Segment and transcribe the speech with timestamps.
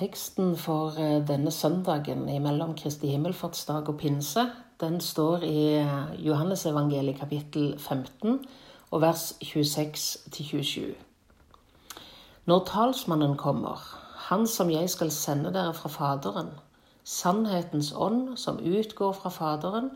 [0.00, 4.46] Teksten for eh, denne søndagen imellom Kristi himmelfartsdag og pinse,
[4.80, 8.38] den står i eh, Johannesevangeliet kapittel 15
[8.90, 10.94] og vers 26-27.
[12.48, 13.84] Når talsmannen kommer,
[14.30, 16.54] han som jeg skal sende dere fra Faderen,
[17.04, 19.90] sannhetens ånd som utgår fra Faderen,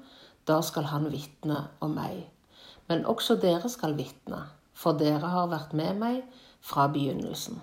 [0.44, 2.26] da skal han vitne om meg.
[2.92, 4.44] Men også dere skal vitne,
[4.74, 6.26] for dere har vært med meg
[6.60, 7.56] fra begynnelsen.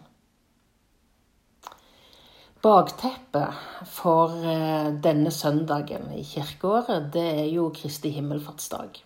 [2.61, 8.99] Bakteppet for eh, denne søndagen i kirkeåret, det er jo Kristi himmelfartsdag.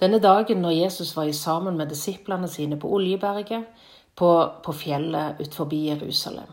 [0.00, 3.66] Denne dagen når Jesus var sammen med disiplene sine på Oljeberget,
[4.16, 4.30] på,
[4.64, 6.48] på fjellet utenfor Jerusalem.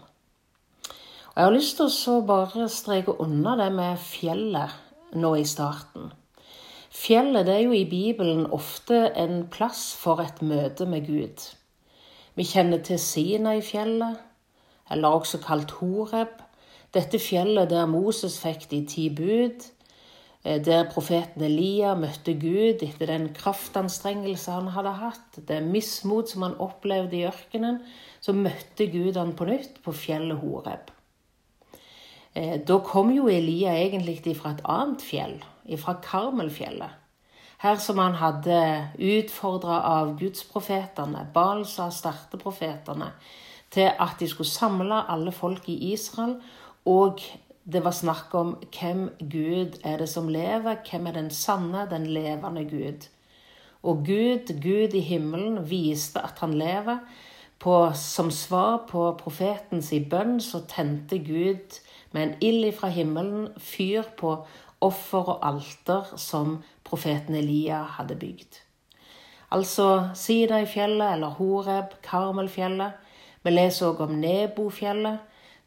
[1.32, 6.10] Og Jeg har lyst til å bare streke unna det med fjellet nå i starten.
[6.92, 11.48] Fjellet er jo i Bibelen ofte en plass for et møte med Gud.
[12.36, 14.20] Vi kjenner til Sina i fjellet
[14.92, 16.42] eller også kalt Horeb.
[16.94, 19.64] Dette fjellet der Moses fikk de ti bud,
[20.44, 26.44] eh, der profeten Elia møtte Gud etter den kraftanstrengelse han hadde hatt, det mismot som
[26.48, 27.80] han opplevde i ørkenen,
[28.20, 30.92] så møtte Gud han på nytt på fjellet Horeb.
[32.36, 35.40] Eh, da kom jo Elia egentlig fra et annet fjell,
[35.80, 36.98] fra Karmelfjellet.
[37.62, 38.58] Her som han hadde
[38.98, 43.12] utfordra av gudsprofetene, Balsa starteprofetene,
[43.72, 46.36] til at de skulle samle alle folk i Israel.
[46.86, 47.22] Og
[47.64, 52.08] det var snakk om hvem Gud er det som lever, hvem er den sanne, den
[52.08, 53.08] levende Gud.
[53.84, 56.98] Og Gud, Gud i himmelen, viste at han lever.
[57.60, 61.78] På, som svar på profetens bønn så tente Gud
[62.12, 64.34] med en ild fra himmelen fyr på
[64.82, 68.58] offer og alter som profeten Elia hadde bygd.
[69.52, 72.98] Altså Sida i fjellet eller Horeb, Karmelfjellet.
[73.44, 75.22] Vi leser òg om Nebofjellet,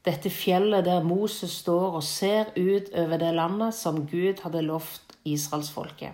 [0.04, 5.16] dette fjellet der Moses står og ser ut over det landet som Gud hadde lovt
[5.24, 6.12] israelsfolket.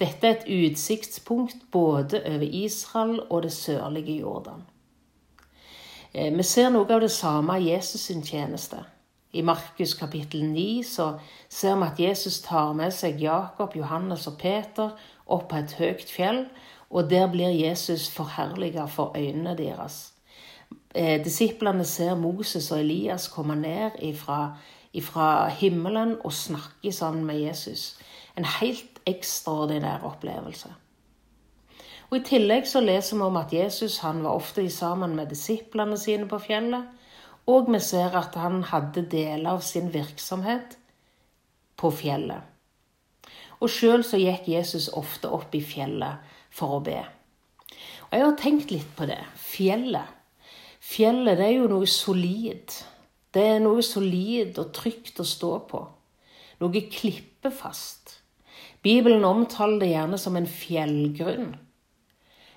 [0.00, 4.64] Dette er et utsiktspunkt både over Israel og det sørlige Jordan.
[6.12, 8.82] Eh, vi ser noe av det samme i Jesus sin tjeneste.
[9.32, 11.12] I Markus kapittel 9 så
[11.48, 14.96] ser vi at Jesus tar med seg Jakob, Johannes og Peter
[15.26, 16.46] opp på et høyt fjell,
[16.90, 20.15] og der blir Jesus forherliget for øynene deres
[20.94, 24.56] eh, disiplene ser Moses og Elias komme ned ifra,
[24.92, 27.98] ifra himmelen og snakke sammen med Jesus.
[28.36, 30.72] En helt ekstraordinær opplevelse.
[32.10, 35.98] Og I tillegg så leser vi om at Jesus han var ofte sammen med disiplene
[35.98, 36.86] sine på fjellet.
[37.46, 40.76] Og vi ser at han hadde deler av sin virksomhet
[41.78, 42.42] på fjellet.
[43.60, 46.98] Og sjøl så gikk Jesus ofte opp i fjellet for å be.
[48.06, 49.22] Og jeg har tenkt litt på det.
[49.40, 50.12] Fjellet.
[50.86, 52.74] Fjellet det er jo noe solid.
[53.34, 55.82] Det er noe solid og trygt å stå på.
[56.62, 58.20] Noe klippefast.
[58.86, 61.56] Bibelen omtaler det gjerne som en fjellgrunn.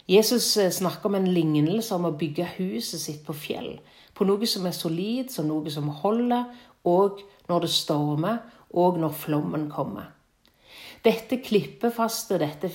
[0.09, 3.75] Jesus eh, snakker om en lignelse om å bygge huset sitt på fjell.
[4.13, 6.47] På noe som er solid, som noe som holder,
[6.85, 10.13] og når det stormer, og når flommen kommer.
[11.06, 12.69] Dette klippefaste, dette,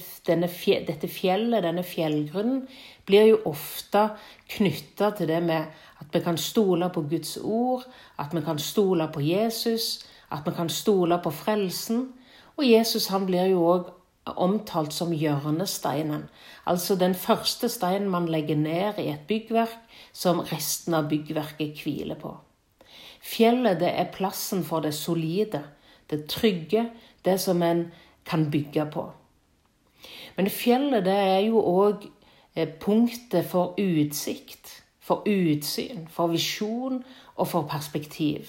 [0.48, 2.62] fjell, dette fjellet, denne fjellgrunnen,
[3.06, 4.08] blir jo ofte
[4.56, 7.84] knytta til det med at vi kan stole på Guds ord,
[8.18, 12.08] at vi kan stole på Jesus, at vi kan stole på frelsen.
[12.56, 13.92] Og Jesus han blir jo òg
[14.26, 16.28] omtalt som hjørnesteinen.
[16.66, 19.76] Altså den første steinen man legger ned i et byggverk,
[20.12, 22.36] som resten av byggverket hviler på.
[23.24, 25.62] Fjellet det er plassen for det solide,
[26.10, 26.90] det trygge,
[27.24, 27.86] det som en
[28.24, 29.10] kan bygge på.
[30.36, 32.08] Men fjellet det er jo òg
[32.80, 37.02] punktet for utsikt, for utsyn, for visjon
[37.36, 38.46] og for perspektiv.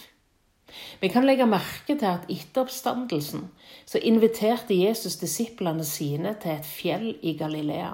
[1.02, 3.48] Vi kan legge merke til at etter oppstandelsen
[3.86, 7.94] så inviterte Jesus disiplene sine til et fjell i Galilea.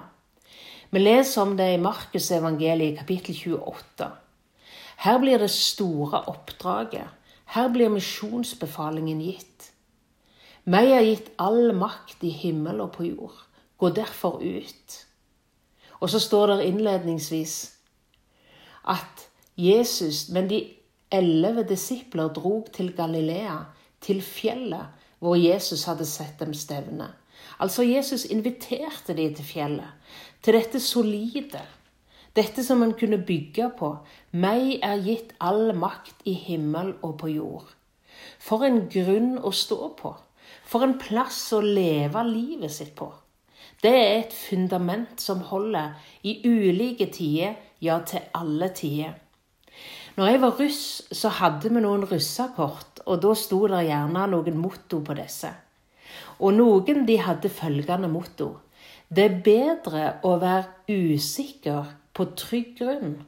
[0.90, 4.10] Vi leser om det i Markus evangeliet kapittel 28.
[5.04, 7.08] Her blir det store oppdraget.
[7.54, 9.70] Her blir misjonsbefalingen gitt.
[10.64, 13.40] Meg er gitt all makt i himmel og på jord.
[13.78, 14.98] Gå derfor ut.
[16.02, 17.56] Og så står det innledningsvis
[18.90, 20.64] at Jesus, men de
[21.14, 23.58] elleve disipler drog til Galilea,
[24.02, 27.12] til fjellet hvor Jesus hadde sett dem stevne.
[27.62, 29.94] Altså Jesus inviterte de til fjellet,
[30.42, 31.62] til dette solide,
[32.34, 33.94] dette som han kunne bygge på.
[34.32, 37.68] Meg er gitt all makt i himmel og på jord.
[38.42, 40.16] For en grunn å stå på.
[40.66, 43.12] For en plass å leve livet sitt på.
[43.82, 49.16] Det er et fundament som holder i ulike tider, ja, til alle tider.
[50.16, 54.58] Når jeg var russ, så hadde vi noen russakort, og da sto det gjerne noen
[54.60, 55.50] motto på disse.
[56.38, 58.52] Og noen de hadde følgende motto.
[59.08, 63.18] Det er bedre å være usikker på trygg grunn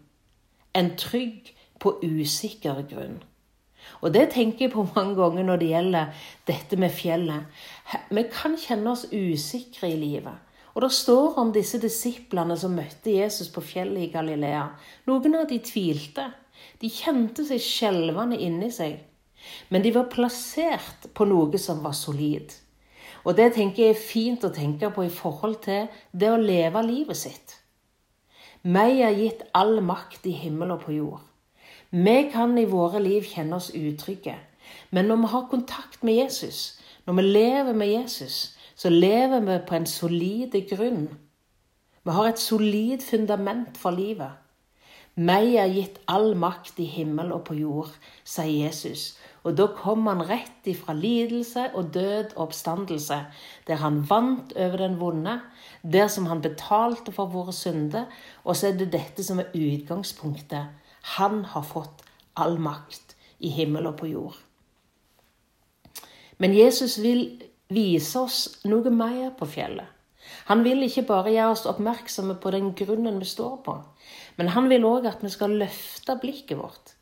[0.75, 1.51] enn trygg
[1.83, 3.19] på usikker grunn.
[4.03, 7.47] Og det tenker jeg på mange ganger når det gjelder dette med fjellet.
[8.11, 10.35] Vi kan kjenne oss usikre i livet.
[10.75, 14.67] Og det står om disse disiplene som møtte Jesus på fjellet i Galilea.
[15.07, 16.27] Noen av de tvilte.
[16.83, 18.99] De kjente seg skjelvende inni seg.
[19.71, 22.53] Men de var plassert på noe som var solid.
[23.25, 26.83] Og det tenker jeg er fint å tenke på i forhold til det å leve
[26.85, 27.61] livet sitt.
[28.65, 31.23] Meg er gitt all makt i himmel og på jord.
[31.95, 34.35] Vi kan i våre liv kjenne oss utrygge.
[34.91, 39.59] Men når vi har kontakt med Jesus, når vi lever med Jesus, så lever vi
[39.69, 41.05] på en solid grunn.
[42.03, 44.35] Vi har et solid fundament for livet.
[45.15, 47.95] Meg er gitt all makt i himmel og på jord,
[48.27, 49.13] sier Jesus.
[49.47, 53.21] Og da kom han rett ifra lidelse og død og oppstandelse,
[53.69, 55.39] der han vant over den vonde,
[55.87, 58.11] der som han betalte for våre synder,
[58.43, 60.75] og så er det dette som er utgangspunktet.
[61.05, 62.05] Han har fått
[62.35, 64.37] all makt i himmel og på jord.
[66.41, 67.27] Men Jesus vil
[67.73, 69.91] vise oss noe mer på fjellet.
[70.49, 73.77] Han vil ikke bare gjøre oss oppmerksomme på den grunnen vi står på,
[74.39, 76.95] men han vil òg at vi skal løfte blikket vårt.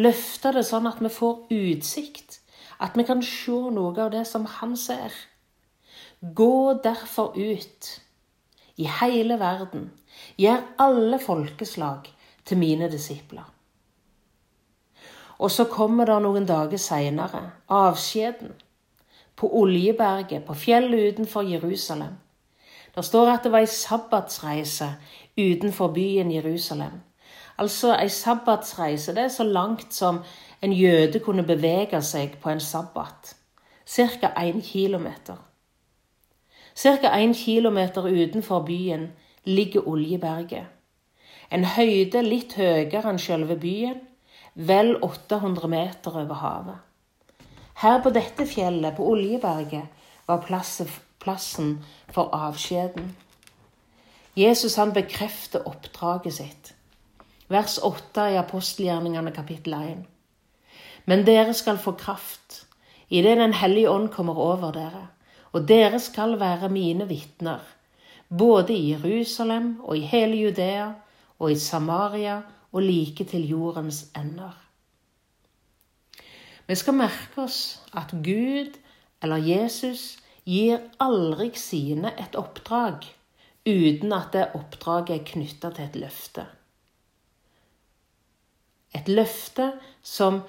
[0.00, 2.40] Løfte det sånn at vi får utsikt,
[2.80, 5.12] at vi kan se noe av det som han ser.
[6.20, 7.90] Gå derfor ut
[8.80, 9.90] i hele verden,
[10.40, 12.08] gjør alle folkeslag
[12.44, 13.50] til mine disipler.
[15.38, 18.52] Og så kommer det noen dager seinere avskjeden
[19.36, 22.14] på Oljeberget, på fjellet utenfor Jerusalem.
[22.94, 24.92] Det står at det var ei sabbatsreise
[25.38, 27.00] utenfor byen Jerusalem.
[27.58, 30.22] Altså ei sabbatsreise, det er så langt som
[30.62, 33.34] en jøde kunne bevege seg på en sabbat.
[33.86, 34.30] Ca.
[34.38, 35.36] én kilometer.
[36.76, 37.10] Ca.
[37.18, 39.12] én kilometer utenfor byen
[39.44, 40.66] ligger Oljeberget.
[41.50, 44.00] En høyde litt høyere enn selve byen,
[44.54, 46.78] vel 800 meter over havet.
[47.82, 49.90] Her på dette fjellet, på Oljeberget,
[50.26, 51.72] var plassen
[52.14, 53.10] for avskjeden.
[54.38, 56.72] Jesus han bekrefter oppdraget sitt.
[57.50, 60.04] Vers 8 i apostelgjerningene kapittel 1.
[61.04, 62.64] Men dere skal få kraft
[63.08, 65.08] idet Den hellige ånd kommer over dere,
[65.52, 67.60] og dere skal være mine vitner,
[68.28, 70.92] både i Jerusalem og i hele Judea
[71.38, 72.40] og i Samaria
[72.72, 74.54] og like til jordens ender.
[76.66, 78.76] Vi skal merke oss at Gud
[79.22, 83.04] eller Jesus gir aldri sine et oppdrag
[83.64, 86.44] uten at det oppdraget er knytta til et løfte.
[88.94, 89.70] Et løfte
[90.02, 90.42] som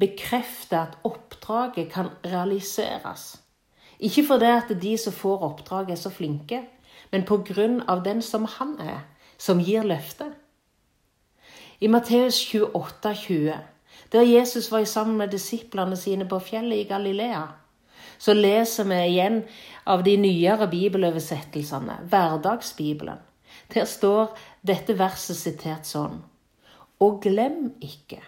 [0.00, 3.42] bekrefter at oppdraget kan realiseres.
[3.98, 6.62] Ikke fordi at de som får oppdraget, er så flinke,
[7.10, 7.26] men
[7.88, 9.00] av den som han er,
[9.42, 10.30] som gir løftet.
[11.82, 13.60] I Matteus 28, 20
[14.12, 17.46] der Jesus var sammen med disiplene sine på fjellet i Galilea,
[18.18, 19.38] så leser vi igjen
[19.88, 23.18] av de nyere bibeloversettelsene, hverdagsbibelen.
[23.74, 26.20] Der står dette verset sitert sånn.
[27.00, 28.20] Og glem ikke,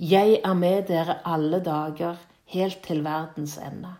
[0.00, 2.16] jeg er med dere alle dager
[2.50, 3.92] helt til verdens ende.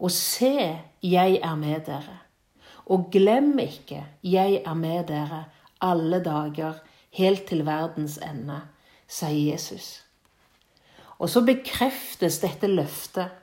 [0.00, 2.22] Og se, jeg er med dere.
[2.86, 5.44] Og glem ikke, jeg er med dere
[5.82, 6.78] alle dager
[7.16, 8.60] helt til verdens ende
[9.08, 10.02] sier Jesus.
[11.18, 13.42] Og så bekreftes dette løftet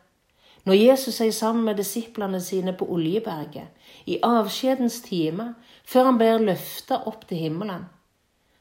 [0.63, 3.67] når Jesus er sammen med disiplene sine på Oljeberget,
[4.07, 5.49] i avskjedens time,
[5.83, 7.83] før han blir løftet opp til himmelen.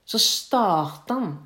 [0.04, 1.36] Så starter han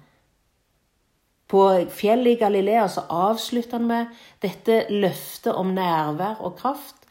[1.47, 1.61] på
[1.93, 7.05] fjellet i Galilea, så avslutter han med dette løftet om nærvær og kraft.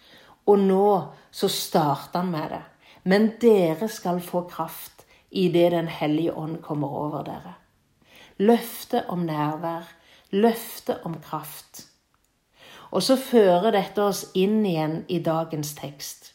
[0.45, 0.87] Og nå
[1.31, 2.61] så starter han med det.
[3.03, 7.55] Men dere skal få kraft idet Den hellige ånd kommer over dere.
[8.37, 9.83] Løfte om nærvær.
[10.31, 11.85] Løfte om kraft.
[12.91, 16.31] Og så fører dette oss inn igjen i dagens tekst.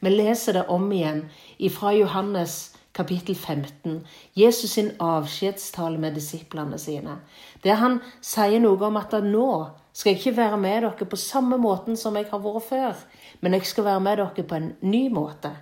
[0.00, 1.26] Vi leser det om igjen
[1.72, 4.06] fra Johannes kapittel 15,
[4.36, 7.18] Jesus sin avskjedstale med disiplene sine,
[7.64, 9.50] der han sier noe om at nå
[9.96, 13.02] skal jeg ikke være med dere på samme måten som jeg har vært før,
[13.40, 15.54] men jeg skal være med dere på en ny måte,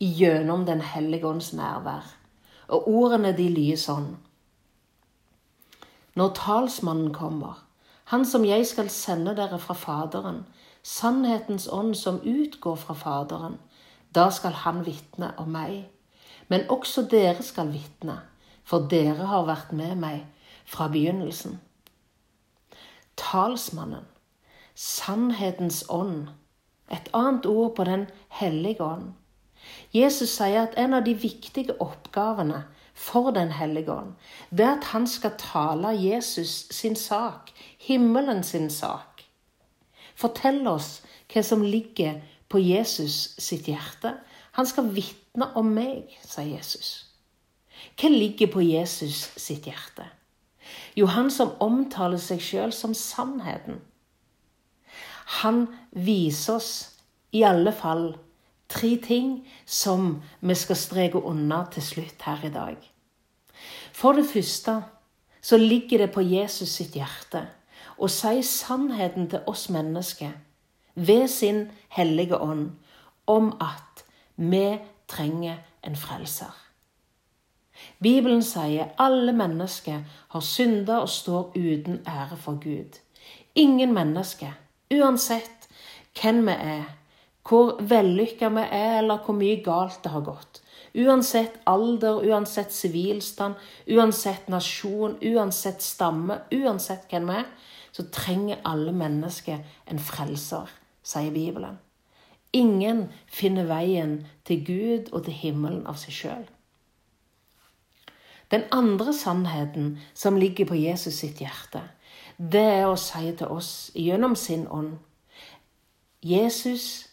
[0.00, 2.06] gjennom Den hellige ånds nærvær.
[2.68, 4.12] Og ordene de lyder sånn
[6.14, 7.60] når talsmannen kommer,
[8.10, 10.42] han som jeg skal sende dere fra Faderen,
[10.82, 13.58] sannhetens ånd som utgår fra Faderen,
[14.14, 15.84] da skal han vitne om meg.
[16.50, 18.18] Men også dere skal vitne,
[18.66, 20.26] for dere har vært med meg
[20.66, 21.60] fra begynnelsen.
[23.20, 24.06] Talsmannen,
[24.74, 26.30] sannhetens ånd,
[26.90, 28.06] et annet ord på Den
[28.40, 29.12] hellige ånd.
[29.92, 34.14] Jesus sier at en av de viktige oppgavene for Den hellige ånd,
[34.50, 39.24] det er at han skal tale Jesus sin sak, himmelen sin sak.
[40.16, 41.00] Fortell oss
[41.32, 44.16] hva som ligger på Jesus sitt hjerte.
[44.58, 47.06] Han skal vitne om meg, sa Jesus.
[47.96, 50.08] Hva ligger på Jesus sitt hjerte?
[50.96, 53.80] Jo, han som omtaler seg sjøl som sannheten.
[55.40, 56.72] Han viser oss
[57.32, 58.12] i alle fall
[58.70, 62.76] tre ting som vi skal streke unna til slutt her i dag.
[63.92, 64.80] For det første
[65.40, 67.46] så ligger det på Jesus sitt hjerte
[68.00, 70.32] å si sannheten til oss mennesker
[70.94, 72.70] ved sin hellige ånd
[73.30, 74.04] om at
[74.36, 74.78] vi
[75.10, 76.69] trenger en frelser.
[78.00, 80.02] Bibelen sier alle mennesker
[80.34, 82.98] har synda og står uten ære for Gud.
[83.54, 84.56] Ingen mennesker,
[84.94, 85.68] uansett
[86.20, 86.88] hvem vi er,
[87.48, 90.62] hvor vellykka vi er, eller hvor mye galt det har gått.
[90.94, 93.54] Uansett alder, uansett sivilstand,
[93.90, 97.48] uansett nasjon, uansett stamme, uansett hvem vi er,
[97.92, 100.70] så trenger alle mennesker en frelser
[101.02, 101.78] sier Bibelen.
[102.52, 106.46] Ingen finner veien til Gud og til himmelen av seg sjøl.
[108.50, 111.82] Den andre sannheten som ligger på Jesus sitt hjerte,
[112.36, 114.98] det er å si til oss gjennom sin ånd
[116.24, 117.06] Jesus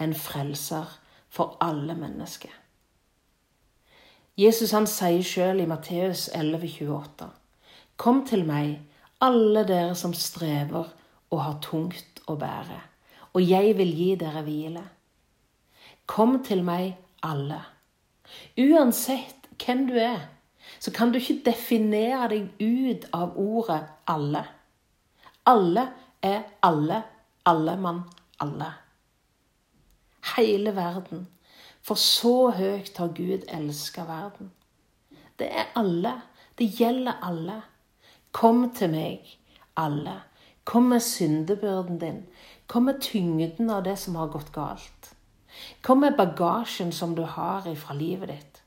[0.00, 0.88] en frelser
[1.28, 2.52] for alle mennesker.
[4.36, 7.28] Jesus han sier sjøl i Matteus 11,28.:
[7.96, 8.80] Kom til meg,
[9.20, 10.90] alle dere som strever
[11.30, 12.80] og har tungt å bære
[13.34, 14.82] og jeg vil gi dere hvile.
[16.06, 17.60] Kom til meg, alle.
[18.60, 20.28] Uansett hvem du er,
[20.84, 24.42] så kan du ikke definere deg ut av ordet alle.
[25.48, 25.86] Alle
[26.20, 26.98] er alle,
[27.48, 28.02] alle mann,
[28.44, 28.66] alle.
[30.34, 31.22] Hele verden.
[31.80, 34.50] For så høyt har Gud elska verden.
[35.40, 36.12] Det er alle.
[36.58, 37.62] Det gjelder alle.
[38.36, 39.24] Kom til meg,
[39.80, 40.18] alle.
[40.68, 42.20] Kom med syndebyrden din.
[42.66, 45.14] Kom med tyngden av det som har gått galt.
[45.80, 48.62] Kom med bagasjen som du har ifra livet ditt.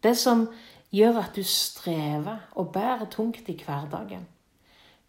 [0.00, 0.46] Det som
[0.94, 4.26] gjør at du strever og bærer tungt i hverdagen.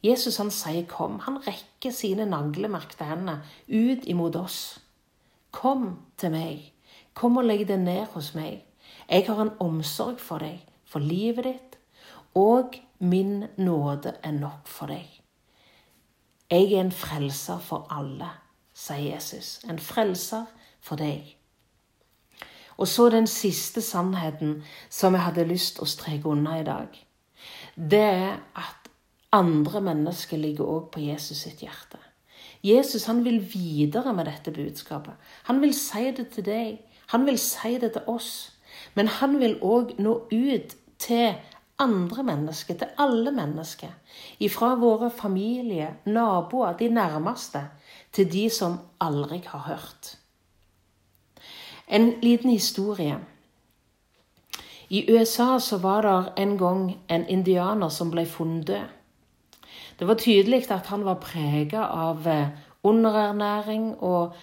[0.04, 1.20] Jesus han sier 'kom'.
[1.20, 4.80] Han rekker sine naglemerkte hender ut imot oss.
[5.52, 6.74] Kom til meg.
[7.14, 8.64] Kom og legg deg ned hos meg.
[9.10, 11.78] Jeg har en omsorg for deg, for livet ditt,
[12.36, 15.22] og min nåde er nok for deg.
[16.52, 18.30] Jeg er en frelser for alle,
[18.74, 19.60] sier Jesus.
[19.70, 20.46] En frelser
[20.82, 21.39] for deg.
[22.80, 26.94] Og så den siste sannheten som jeg hadde lyst å streke unna i dag.
[27.76, 28.88] Det er at
[29.36, 32.00] andre mennesker ligger òg på Jesus sitt hjerte.
[32.64, 35.14] Jesus han vil videre med dette budskapet.
[35.48, 36.80] Han vil si det til deg.
[37.12, 38.32] Han vil si det til oss.
[38.96, 41.36] Men han vil òg nå ut til
[41.80, 43.92] andre mennesker, til alle mennesker.
[44.40, 47.64] Ifra våre familier, naboer, de nærmeste,
[48.12, 50.16] til de som aldri har hørt.
[51.90, 53.18] En liten historie.
[54.90, 58.88] I USA så var det en gang en indianer som ble funnet død.
[60.00, 62.48] Det var tydelig at han var prega av eh,
[62.84, 64.34] underernæring og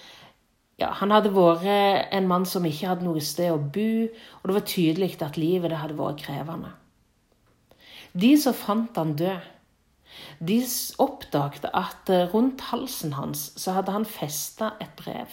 [0.79, 4.09] ja, Han hadde vært en mann som ikke hadde noe sted å bo,
[4.43, 6.75] og det var tydelig at livet hadde vært krevende.
[8.13, 9.41] De som fant han død,
[10.41, 10.59] de
[11.01, 15.33] oppdaget at eh, rundt halsen hans så hadde han festa et brev.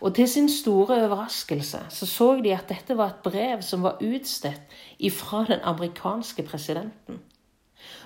[0.00, 4.02] Og til sin store overraskelse så så de at dette var et brev som var
[4.04, 7.20] utstedt ifra den amerikanske presidenten.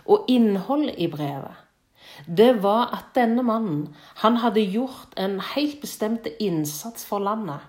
[0.04, 1.56] Og innholdet i brevet,
[2.26, 7.60] det var at denne mannen, han hadde gjort en helt bestemt innsats for landet.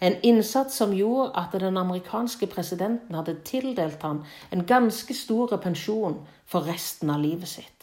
[0.00, 6.20] En innsats som gjorde at den amerikanske presidenten hadde tildelt han en ganske stor pensjon
[6.46, 7.79] for resten av livet sitt.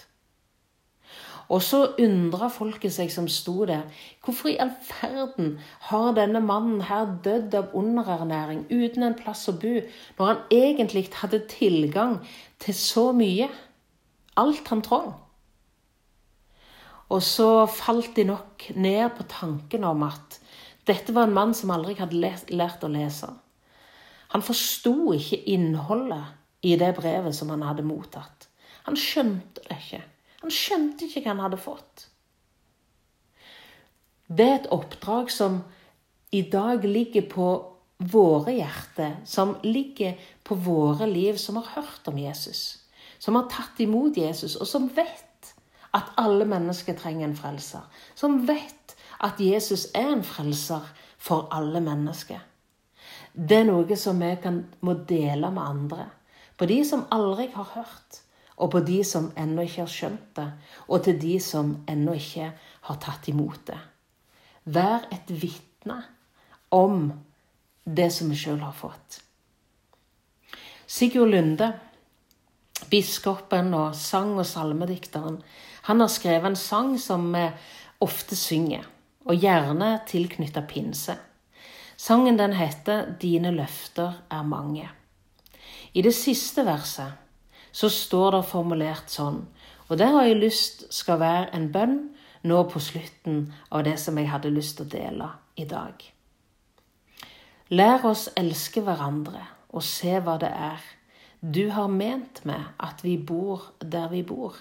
[1.48, 3.86] Og så undra folket seg som sto der,
[4.24, 5.54] hvorfor i all verden
[5.88, 9.78] har denne mannen her dødd av underernæring uten en plass å bo,
[10.18, 12.18] når han egentlig hadde tilgang
[12.64, 13.48] til så mye?
[14.38, 15.14] Alt han trong.
[17.08, 20.42] Og så falt de nok ned på tanken om at
[20.88, 22.20] dette var en mann som aldri hadde
[22.52, 23.32] lært å lese.
[24.36, 26.36] Han forsto ikke innholdet
[26.68, 28.50] i det brevet som han hadde mottatt.
[28.88, 30.04] Han skjønte det ikke.
[30.48, 32.06] Han skjønte ikke hva han hadde fått.
[34.32, 35.58] Det er et oppdrag som
[36.32, 37.48] i dag ligger på
[37.98, 40.16] våre hjerter, som ligger
[40.48, 42.86] på våre liv, som har hørt om Jesus,
[43.20, 45.52] som har tatt imot Jesus, og som vet
[45.92, 47.84] at alle mennesker trenger en frelser.
[48.16, 50.86] Som vet at Jesus er en frelser
[51.18, 52.40] for alle mennesker.
[53.36, 56.08] Det er noe som vi kan, må dele med andre.
[56.56, 58.22] På de som aldri har hørt,
[58.58, 60.48] og på de som ennå ikke har skjønt det,
[60.88, 62.52] og til de som ennå ikke
[62.90, 63.80] har tatt imot det.
[64.66, 66.02] Vær et vitne
[66.74, 67.12] om
[67.86, 69.22] det som vi sjøl har fått.
[70.88, 71.72] Sigurd Lunde,
[72.90, 75.42] biskopen og sang- og salmedikteren,
[75.88, 77.46] han har skrevet en sang som vi
[78.04, 78.84] ofte synger,
[79.28, 81.16] og gjerne tilknytta pinse.
[81.98, 84.90] Sangen den heter 'Dine løfter er mange'.
[85.94, 87.14] I det siste verset
[87.78, 89.44] så står det formulert sånn,
[89.88, 91.98] og det har jeg lyst skal være en bønn
[92.48, 96.02] nå på slutten av det som jeg hadde lyst til å dele i dag.
[97.70, 99.44] Lær oss elske hverandre
[99.76, 100.84] og se hva det er
[101.42, 104.56] du har ment med at vi bor der vi bor.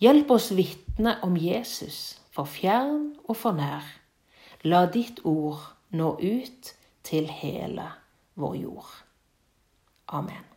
[0.00, 3.86] Hjelp oss vitne om Jesus, for fjern og for nær.
[4.68, 5.62] La ditt ord
[5.96, 6.74] nå ut
[7.06, 7.88] til hele
[8.36, 8.92] vår jord.
[10.12, 10.55] Amen.